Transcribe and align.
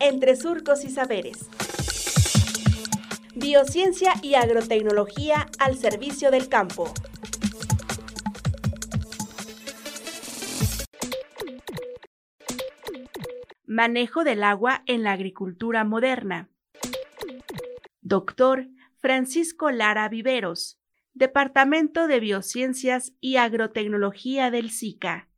entre 0.00 0.36
surcos 0.36 0.84
y 0.84 0.90
saberes. 0.90 1.48
Biociencia 3.34 4.14
y 4.22 4.34
agrotecnología 4.34 5.48
al 5.58 5.76
servicio 5.76 6.30
del 6.30 6.48
campo. 6.48 6.92
Manejo 13.66 14.24
del 14.24 14.42
agua 14.42 14.82
en 14.86 15.02
la 15.02 15.12
agricultura 15.12 15.84
moderna. 15.84 16.48
Doctor 18.00 18.68
Francisco 18.98 19.70
Lara 19.70 20.08
Viveros, 20.08 20.78
Departamento 21.12 22.06
de 22.06 22.20
Biociencias 22.20 23.12
y 23.20 23.36
Agrotecnología 23.36 24.50
del 24.50 24.70
SICA. 24.70 25.28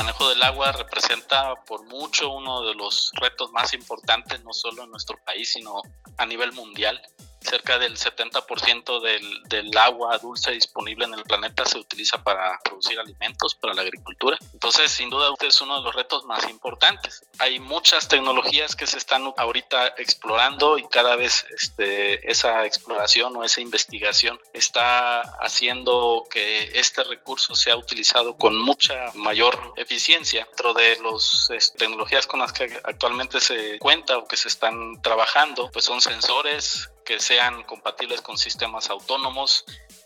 Manejo 0.00 0.30
del 0.30 0.42
agua 0.42 0.72
representa 0.72 1.54
por 1.66 1.84
mucho 1.84 2.30
uno 2.30 2.62
de 2.62 2.74
los 2.74 3.12
retos 3.20 3.52
más 3.52 3.74
importantes, 3.74 4.42
no 4.42 4.54
solo 4.54 4.84
en 4.84 4.90
nuestro 4.90 5.18
país, 5.26 5.52
sino 5.52 5.82
a 6.16 6.24
nivel 6.24 6.52
mundial 6.52 6.98
cerca 7.40 7.78
del 7.78 7.96
70% 7.96 9.00
del, 9.00 9.70
agua 9.78 10.18
dulce 10.18 10.50
disponible 10.50 11.06
en 11.06 11.14
el 11.14 11.22
planeta 11.22 11.64
se 11.64 11.78
utiliza 11.78 12.22
para 12.22 12.58
producir 12.62 12.98
alimentos, 12.98 13.54
para 13.54 13.72
la 13.72 13.82
agricultura. 13.82 14.36
Entonces, 14.52 14.90
sin 14.90 15.08
duda, 15.08 15.30
este 15.32 15.46
es 15.46 15.60
uno 15.60 15.78
de 15.78 15.84
los 15.84 15.94
retos 15.94 16.24
más 16.24 16.48
importantes. 16.50 17.24
Hay 17.38 17.58
muchas 17.60 18.08
tecnologías 18.08 18.76
que 18.76 18.86
se 18.86 18.98
están 18.98 19.32
ahorita 19.36 19.94
explorando 19.96 20.76
y 20.76 20.86
cada 20.88 21.16
vez 21.16 21.46
este, 21.56 22.30
esa 22.30 22.66
exploración 22.66 23.36
o 23.36 23.44
esa 23.44 23.60
investigación 23.60 24.38
está 24.52 25.20
haciendo 25.40 26.26
que 26.30 26.78
este 26.78 27.04
recurso 27.04 27.54
sea 27.54 27.76
utilizado 27.76 28.36
con 28.36 28.58
mucha 28.58 29.12
mayor 29.14 29.72
eficiencia. 29.76 30.44
Dentro 30.50 30.74
de 30.74 30.98
las 31.00 31.72
tecnologías 31.76 32.26
con 32.26 32.40
las 32.40 32.52
que 32.52 32.64
actualmente 32.84 33.40
se 33.40 33.78
cuenta 33.78 34.18
o 34.18 34.26
que 34.26 34.36
se 34.36 34.48
están 34.48 35.00
trabajando, 35.00 35.70
pues 35.70 35.84
son 35.84 36.00
sensores 36.00 36.90
que 37.04 37.20
sean 37.20 37.62
compatibles 37.64 38.20
con 38.20 38.38
sistemas 38.38 38.90
autónomos, 38.90 39.64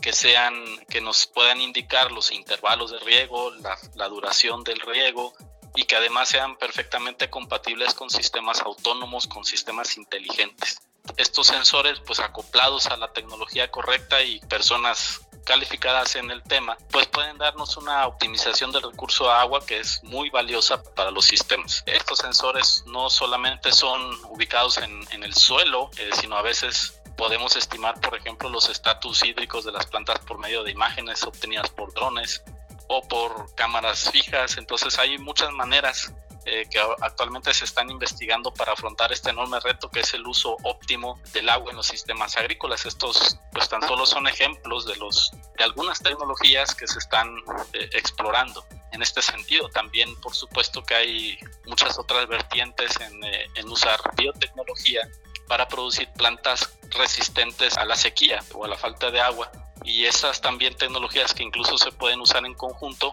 que 0.00 0.12
sean 0.12 0.54
que 0.88 1.00
nos 1.00 1.26
puedan 1.26 1.60
indicar 1.60 2.12
los 2.12 2.30
intervalos 2.32 2.90
de 2.90 2.98
riego, 3.00 3.50
la, 3.56 3.76
la, 3.94 4.08
duración 4.08 4.62
del 4.64 4.80
riego 4.80 5.34
y 5.74 5.84
que 5.84 5.96
además 5.96 6.28
sean 6.28 6.56
perfectamente 6.56 7.28
compatibles 7.28 7.94
con 7.94 8.10
sistemas 8.10 8.60
autónomos, 8.60 9.26
con 9.26 9.44
sistemas 9.44 9.96
inteligentes. 9.96 10.78
Estos 11.16 11.48
sensores, 11.48 12.00
pues 12.06 12.18
acoplados 12.18 12.86
a 12.86 12.96
la 12.96 13.12
tecnología 13.12 13.70
correcta 13.70 14.22
y 14.22 14.40
personas 14.40 15.25
calificadas 15.46 16.16
en 16.16 16.30
el 16.30 16.42
tema, 16.42 16.76
pues 16.90 17.06
pueden 17.06 17.38
darnos 17.38 17.76
una 17.76 18.06
optimización 18.06 18.72
del 18.72 18.82
recurso 18.82 19.30
agua 19.30 19.64
que 19.64 19.78
es 19.78 20.02
muy 20.02 20.28
valiosa 20.28 20.82
para 20.82 21.10
los 21.10 21.24
sistemas. 21.24 21.82
Estos 21.86 22.18
sensores 22.18 22.84
no 22.86 23.08
solamente 23.08 23.72
son 23.72 24.12
ubicados 24.28 24.76
en, 24.78 25.22
el 25.22 25.34
suelo, 25.34 25.90
eh, 25.98 26.10
sino 26.20 26.36
a 26.36 26.42
veces 26.42 27.00
podemos 27.16 27.56
estimar, 27.56 27.98
por 28.00 28.16
ejemplo, 28.16 28.50
los 28.50 28.68
estatus 28.68 29.24
hídricos 29.24 29.64
de 29.64 29.72
las 29.72 29.86
plantas 29.86 30.18
por 30.18 30.38
medio 30.38 30.64
de 30.64 30.72
imágenes 30.72 31.22
obtenidas 31.22 31.70
por 31.70 31.94
drones 31.94 32.42
o 32.88 33.06
por 33.06 33.54
cámaras 33.54 34.10
fijas. 34.10 34.58
Entonces 34.58 34.98
hay 34.98 35.16
muchas 35.18 35.52
maneras 35.52 36.12
eh, 36.48 36.64
que 36.70 36.78
actualmente 37.00 37.52
se 37.52 37.64
están 37.64 37.90
investigando 37.90 38.54
para 38.54 38.72
afrontar 38.72 39.12
este 39.12 39.30
enorme 39.30 39.58
reto 39.58 39.90
que 39.90 39.98
es 39.98 40.14
el 40.14 40.24
uso 40.24 40.56
óptimo 40.62 41.20
del 41.32 41.48
agua 41.48 41.72
en 41.72 41.76
los 41.76 41.88
sistemas 41.88 42.36
agrícolas. 42.36 42.86
Estos 42.86 43.36
pues 43.52 43.68
tan 43.68 43.82
solo 43.82 44.06
son 44.06 44.28
ejemplos 44.28 44.86
de 44.86 44.94
los 44.94 45.32
de 45.58 45.64
algunas 45.64 46.00
tecnologías 46.00 46.72
que 46.72 46.86
se 46.86 47.00
están 47.00 47.36
eh, 47.72 47.90
explorando. 47.94 48.64
En 48.92 49.02
este 49.02 49.22
sentido, 49.22 49.68
también 49.70 50.14
por 50.20 50.36
supuesto 50.36 50.84
que 50.84 50.94
hay 50.94 51.38
muchas 51.66 51.98
otras 51.98 52.28
vertientes 52.28 52.98
en, 53.00 53.24
eh, 53.24 53.46
en 53.56 53.68
usar 53.68 53.98
biotecnología 54.16 55.00
para 55.48 55.66
producir 55.66 56.08
plantas 56.12 56.78
resistentes 56.90 57.76
a 57.76 57.84
la 57.84 57.96
sequía 57.96 58.38
o 58.54 58.64
a 58.64 58.68
la 58.68 58.78
falta 58.78 59.10
de 59.10 59.20
agua 59.20 59.50
y 59.84 60.04
esas 60.04 60.40
también 60.40 60.76
tecnologías 60.76 61.34
que 61.34 61.42
incluso 61.42 61.76
se 61.76 61.90
pueden 61.90 62.20
usar 62.20 62.46
en 62.46 62.54
conjunto 62.54 63.12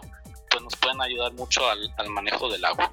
pues 0.54 0.62
nos 0.62 0.76
pueden 0.76 1.02
ayudar 1.02 1.32
mucho 1.32 1.68
al, 1.68 1.92
al 1.96 2.10
manejo 2.10 2.48
del 2.48 2.64
agua. 2.64 2.92